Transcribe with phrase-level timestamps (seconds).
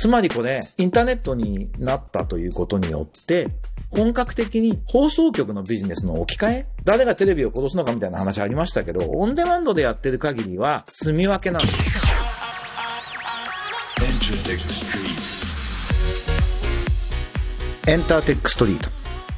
[0.00, 3.48] つまりこれ、インターネットになったということによって、
[3.90, 12.00] 本格的に放送局のビジネスの置き換え誰がテレビを殺すのかみたいな話ありましたけど、オンデマンドでやってる限りは、住み分けなんです。
[17.86, 18.88] エンターテックストリート、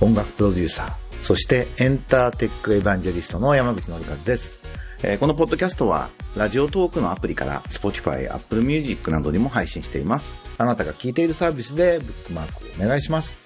[0.00, 4.60] 音楽プロデューサー、そしてエンターテックエヴァンジェリストの山口のりかずです。
[5.02, 10.32] え、このポッドキャストは、ラジオトークのアプリから Spotify、Apple Music などにも配信しています。
[10.58, 13.36] あなたが聞いているサービスでブックマークをお願いします。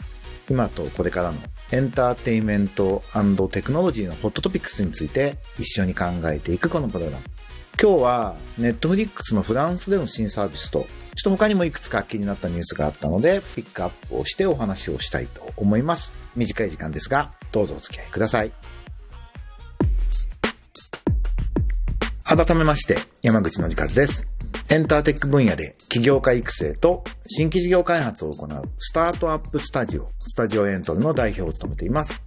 [0.49, 1.39] 今とこれからの
[1.73, 3.03] エンターテイメント
[3.51, 7.25] テクノロジーのホットトピックスについて一緒に考えていくこのプログラム。
[7.81, 10.89] 今日はネットフリックスのフランスでの新サービスと、ちょっ
[11.25, 16.15] と他にもいくつか気になったニュースがあったので、ピックアップをしてお話をしたいと思います。
[16.37, 18.53] 短い時間ですが、どうぞお付き合いください。
[22.37, 24.27] 改めまして、山口のりかずです。
[24.69, 32.23] エンターテック分野で起業家育成と新規事業開発を行うスタートアップスタジオ、スタジオエントルの代表を務めています。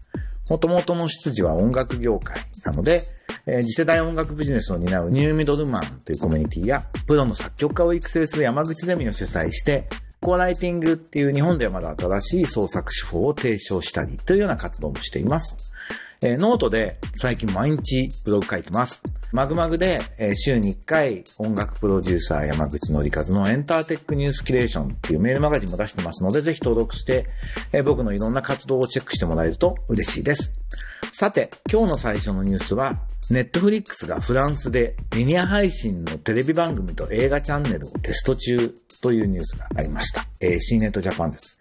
[0.49, 3.03] もともとの出自は音楽業界なので、
[3.45, 9.87] えー、次世代音楽ビジネスを担うニューミドルマンというコミュニティや、プロの作曲家を育成する山口ゼミを主催して、
[10.21, 15.71] コーライティングっていう日本ではまだ新しい創作手法を提唱したりというような活動もしています。
[16.21, 19.01] えー、ノートで最近毎日ブログ書いてます。
[19.31, 27.27] まぐまぐで、えー、週に1回音楽プロデューサー山口のりかずのエンターテックニュースキュレーションっていうメールマガジンも出してますので、ぜひ登録して、
[27.71, 30.53] えー、僕のいろんな活動をチェックしてもらえると嬉しいです。
[31.13, 40.25] さて、今日の最初のニュースは、ネットフリックスがフランスでリニア配信のテレビ番組と映画チャンネルをテスト中というニュースがありました。
[40.41, 41.59] えー、C ネットジャパンです。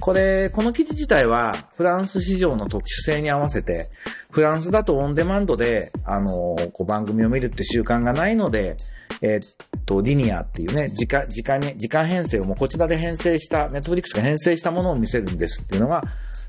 [0.00, 3.90] これ、この記事自体は、フランス市場の特殊性に合わせて、
[4.30, 8.76] フランスだとオンデマンドで、あの、こう番組を見るって習慣がないので、
[9.20, 16.04] え、っと、リニアっていうね、時間、時間に、時間編成をもうこちらで編成した、ネットフリックスが編成したものを見せるんですっていうのが、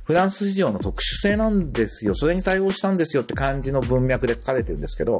[0.05, 2.15] フランス市場の特殊性なんですよ。
[2.15, 5.19] それに対応したんですよって感じの文脈で書かれてるんですけど、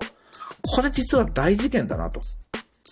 [0.64, 2.22] これ実は大事件だなと。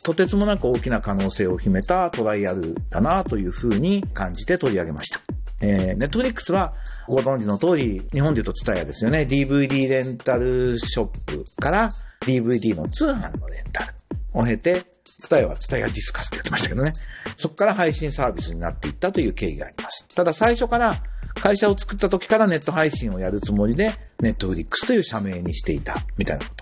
[0.03, 5.19] とてつもなく大きな可能性を秘めたトライアルだなというふうに感じて取り上げました。
[5.61, 6.73] えー、ネットフリックスは
[7.07, 9.27] ご存知の通り、日本で言うとツタヤですよね。
[9.29, 11.89] DVD レンタルショップから
[12.21, 13.93] DVD の通販のレンタル
[14.33, 16.93] を経て、ツタヤはツタヤディスカスってやってましたけどね。
[17.35, 20.07] そこから配信サービスになっていったという経緯があります。
[20.15, 20.95] ただ最初から
[21.35, 26.58] 会社を作った時からネット配信をやるつもりで、ネットフリックスという社名にしていた、みたいなこ。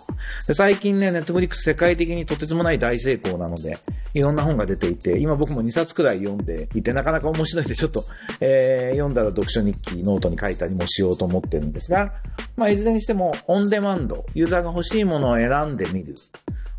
[0.48, 3.78] で最近ね、ネットフリックス世界的にとてつもない大成功なので、
[4.14, 8.06] いろんな本が出ていて、今僕も2冊くらい読んでいて、なかなか面白いんで、ちょっと、
[8.40, 12.14] えー、読んだら読書日記、ノートに書いたりもしようと思ってるんですが、
[12.56, 16.16] まあ、いずれにしても、オンデマンド、ユーザーが欲しいものを選んでみる。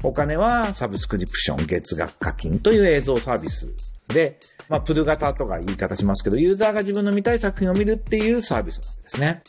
[0.03, 3.69] お金はサブスクリプション、月額課金という映像サービス
[4.09, 9.43] で、まあ、プル型とか言い方しますけど、ユーザーが自分の見たい作品を見るっていうサービスなんですね。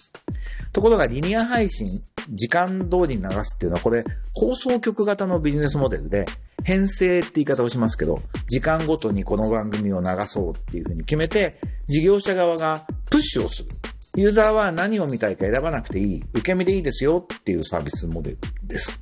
[0.71, 4.03] ところが、リニア配信、時間通りに流すっていうのは、これ、
[4.33, 6.25] 放送局型のビジネスモデルで、
[6.63, 13.69] 編成って言い方をしますけど、時間ごとにこの番組を流そうっていうふうに決めて、事業者側がプッシュをする。
[14.15, 16.23] ユーザーは何を見たいか選ばなくていい。
[16.33, 18.99] 受け身でいいですよっていうサービスモデルです。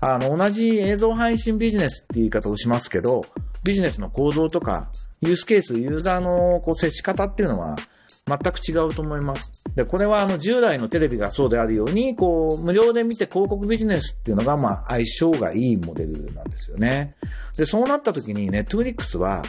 [0.00, 3.24] あの、同じ映像配信ビジネスって言い方をしますけど、
[3.64, 4.90] ビジネスの構造とか、
[5.20, 7.76] ユースケース、ユーザーのこう接し方っていうのは
[8.28, 9.62] 全く違うと思います。
[9.74, 17.14] で、これはあの従来のテレビがそうであるように、こう、無料で見て広告ビジネスっていうのがまあ相性がいいモデルなんですよね。
[17.56, 19.42] で、そうなった時にネットフリックスは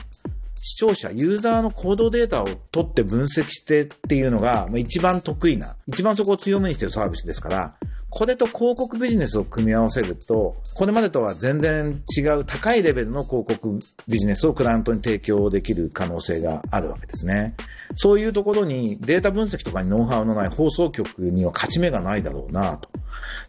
[0.61, 7.75] 視聴者、ユーザーの行動データを取って分析してっていうのが一番得意な、一番そこを強めにしてるサービスですから、
[8.09, 17.55] これと広告ビジネスを組み合わせると、これまでとは全然違う高いレベルの広告ビジネスをクライアントに提供できる可能性があるわけですね。
[17.95, 22.89] そういうところにデータ分析とかにノウハウのない放送局には勝ち目がないだろうなと。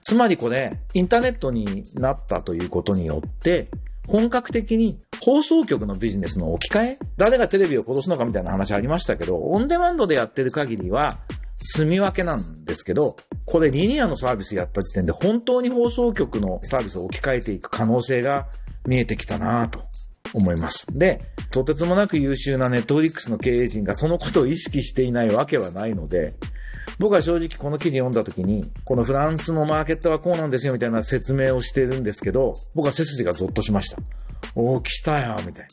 [0.03, 3.69] つまりこれ、インターネットになったということによって、
[4.07, 11.21] 本格的に放送局のビジネスの置き換え誰がテレビを殺すのかみたいな話ありましたけど、オンデマンドでやってる限りは、
[11.61, 18.49] 住み分けなんですけど、これリニアのサービスやった時点で本当に放送局のサービスを置き換えていく可能性が
[18.87, 19.83] 見えてきたなと
[20.33, 20.87] 思います。
[20.91, 21.21] で、
[21.51, 26.35] とてつもなく優秀なネットフリックスの経営陣がそのことを意識していないわけはないので、
[26.99, 33.99] 僕は正直この記事読んだ時に、このフランスのマーケットはこうなんですよみたいな説明をしてるんですけど、僕は背筋がゾッとしました。
[34.55, 35.69] おー、来たよ、みたいな。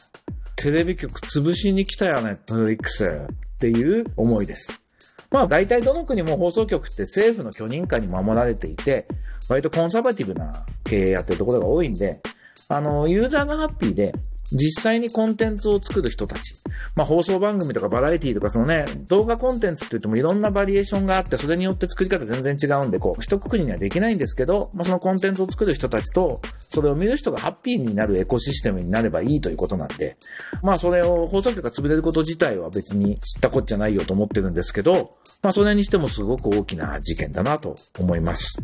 [0.55, 4.86] テレビ局潰しに来たよ、ネットフリックスっていう思いです。
[5.29, 9.07] まあ大体どの国も放送局って政府の許認可に守られていて、
[9.49, 12.21] 割とコンサバティブな経営やってるところが多いんで、
[12.69, 14.13] あの、ユーザーがハッピーで、
[14.51, 16.55] 実際にコンテンツを作る人たち。
[16.95, 30.17] まあ放送番組とかバラエティとかそのね、動画コンテンツって言ってもいろんなバリエーションがあって、それによって作り方全然違うんで、こう、一括りにはできないんですけど、まあそのコンテンツを作る人たちと、それを見る人がハッピーになるエコシステムになればいいということなんで、
[30.61, 38.61] まあそれを放送局が潰れること自体は別に知ったこっちゃないよと思ってるんですけど、まあそれにしてもすごく大きな事件だなと思います。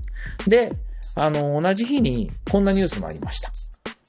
[0.47, 0.73] で、
[1.15, 3.51] あの、同じ日にこんなニュースもありました。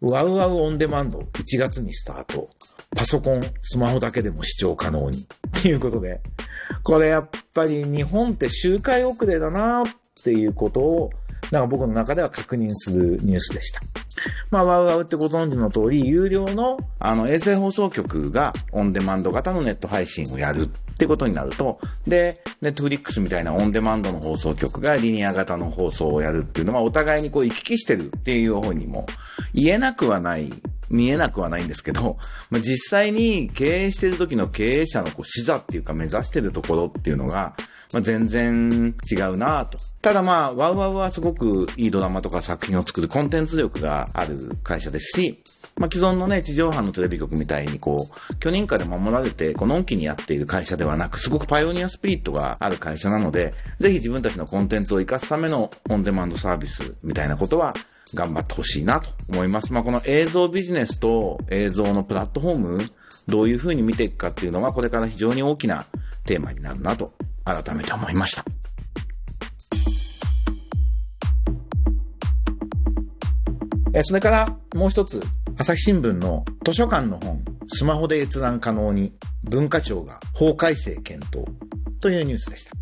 [0.07, 2.51] ワウワウオンデマンド1月にスタート。
[2.95, 5.23] パソコン、スマホだけでも視聴可能に。
[5.23, 6.21] っていうことで、
[6.83, 9.87] これやっぱり日本って周回遅れだなっ
[10.23, 11.11] ていうことを、
[11.51, 13.81] なんか僕の中では確認するニュースでした。
[14.51, 29.07] まあ、ワウワウってご存知の通り、有料の、あの、衛星放送局がオンデマンド型のネット配信をやるってことになると、で、ネットフリックスみたいなオンデマンドの放送局がリニア型の放送をやるっていうのは、お互いにこう行き来してるっていうふうにも
[29.53, 30.53] 言えなくはない
[30.91, 32.19] 見えなくはないんですけど、
[32.51, 37.57] まあ、実際に経営してる時の経営者のこう視座っていうか目指してるところっていうのが、
[37.95, 39.79] まあ、全然違うなと。
[40.03, 45.45] ただまあ、ワウワウはすごくいいドラマとか作品を作るコンテンツ力がある会社ですし、
[45.77, 57.75] まあ、既存のね、地上波のテレビ局みたいにこう、許認可で守られて、こ、のんきにやっている会社ではなく、すごくパイオニアスピリットがある会社なので、ぜひ自分たちのコンテンツを活かすためのオンデマンドサービスみたいなことは、
[58.13, 59.73] 頑張ってほしいなと思います。
[59.73, 62.91] まあ、この映像ビジネスと映像のプラットフォーム、
[63.29, 65.87] どういうふうに見ていくかっていうのが、これから非常に大きな
[66.25, 67.13] テーマになるなと、
[67.45, 68.45] 改めて思いました。
[74.03, 75.23] それからもう一つ、
[75.57, 81.47] 朝日新聞の図書館の本、スマホで閲覧可能に文化庁が法改正検討
[82.01, 82.73] というニュースでした。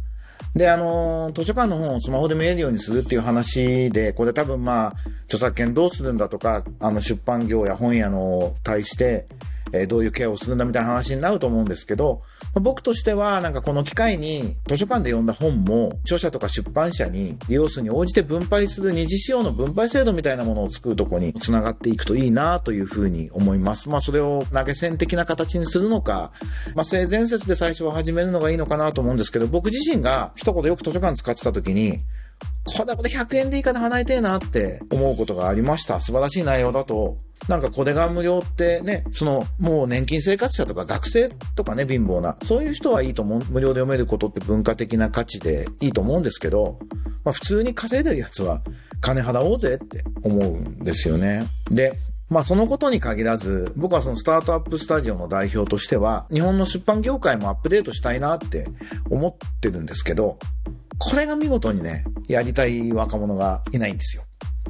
[0.54, 4.92] で、あの、図書館の本をスマホで見えるようにするっていう話で、これ多分まあ、
[5.24, 9.26] 著作権どうするんだとか、あの、出版業や本屋の対して、
[9.72, 12.22] え、どういうケアをするんだみたいな話になると思うんですけど、
[12.54, 23.88] 僕としてはなんかこの機会に図書館で読んだ本も著者とか出版社に利用数に応じて分配する二次使用の分配制度みたいなものを作るとこに繋がっていくといいなというふうに思います。
[23.88, 26.32] まあそれを投げ銭的な形にするのか、
[26.74, 32.00] まあ性善説で最初は始めるのがいいのかなと思うんですけど、僕自身が一言よく図書館使ってた時に、
[32.64, 36.00] これこれ100円でいいから払いたいなって思うことがありました。
[36.00, 37.18] 素晴らしい内容だと
[37.48, 43.42] なんかこれが無料ってね、そのもう年金生活者とか学生とかね、貧乏な、そういう人はいいと思う。
[43.50, 46.78] 無料で読めることって文化的な価値でいいと思うんですけど、
[47.24, 48.62] まあ普通に稼いでるやつは
[49.00, 51.46] 金払おうぜって思うんですよね。
[51.70, 51.98] で、
[52.30, 58.68] まあそのことに限らず、僕はそのスタートアップスタジオの代表としては、日本の出版業界もアップデートしたいなって
[59.10, 60.38] 思ってるんですけど、
[60.98, 64.24] これが見事にね、やりたい若者がいないんですよ。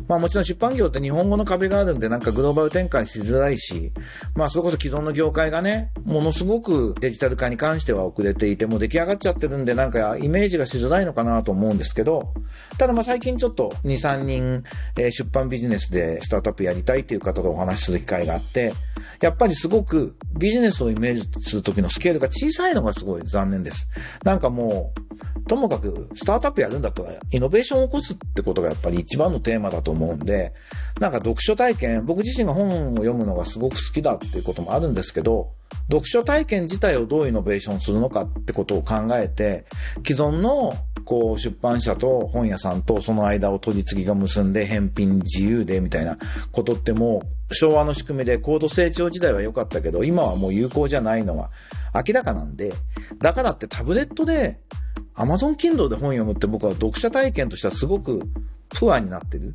[0.09, 3.93] まあもちろん出版業って日本語の壁があるんでなんかグローバル展開しづらいし、
[4.35, 12.32] まあそれこそ既存の業界がね、ものすごくデジタル化に関しては遅れていてもう出来上がっちゃってるんでなんかイメージがしづらいのかなと思うんですけど、
[12.79, 14.62] ただまあ最近ちょっと2、3人、
[14.97, 18.73] え、出版ビジネスでスタートアップやりたいっていう方とお話しする機会があって、
[19.20, 23.88] やっぱりすごくビジネスをイメージするときのスケールが小さいのがすごい残念です。
[24.25, 24.93] なんかも
[25.31, 30.52] う、ともかくスタートアップやるんだったらイノベーションを起こすってことがやっぱり一番のテーマだと思うんで、
[31.00, 35.52] なんか読書体験、僕自身が本を読むのがすごく好きだっていうこともあるんですけど、
[35.90, 39.64] 読書体験自体をどうイノベーションするのかってことを考えて、
[40.06, 46.18] 既存のこう出版社と本屋さんとその間を取り次ぎが結んで返品自由でみたいな
[46.52, 51.50] ことってもう昭和の仕組みで高度成長時代は良かったけど今はもう有効じゃないのは
[51.94, 52.72] 明らかなんで
[53.18, 54.61] だからってタブレットで
[55.16, 58.21] Amazon Kindle で本読むって僕は読者体験としてはすごく
[58.71, 59.54] プアになってる。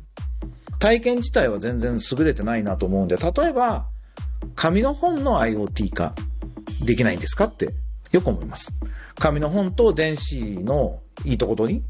[0.78, 3.86] 体験自体は全然優れてないなと思うんで、例えば、
[4.54, 6.14] 紙の本の IoT 化
[6.84, 7.74] できないんですかって
[8.12, 8.72] よく思います。
[9.16, 11.84] 紙の本と電子のいいとこ取り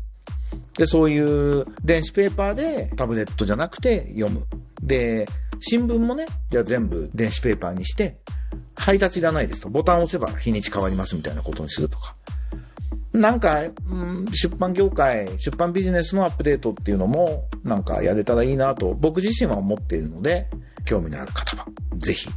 [0.79, 4.47] で、そういう電子ペーパーでタブレットじゃなくて読む。
[4.83, 5.29] で、
[5.61, 8.19] 新聞もね、じゃあ全部電子ペーパーにして、
[8.75, 9.69] 配達いらないですと。
[9.69, 12.15] ボタンを押せば日にち変わりますみたいなことにするとか。
[13.19, 20.49] なんか、うん、出版業界、出版ビジネスのアップデートっていうのも、なんかやれたらいいなと、僕自身は思っているので、
[20.85, 22.29] 興味のある方は、ぜひ、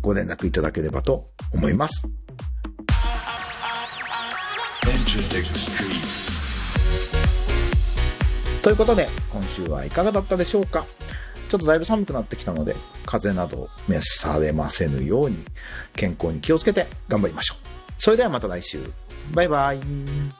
[0.00, 2.06] ご連絡いただければと思います。
[8.62, 10.86] ということで、今週はいかがだったでしょうか？
[11.50, 15.38] ちょっとだいぶ寒くなってきたので、風邪など召されませぬように、
[15.96, 17.66] 健康に気をつけて頑張りましょう。
[17.98, 18.78] それではまた来週。
[19.34, 20.39] バイバイ。